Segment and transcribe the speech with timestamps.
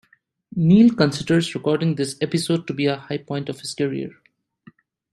[0.55, 4.09] Neill considers recording this episode to be a "high-point" of his career.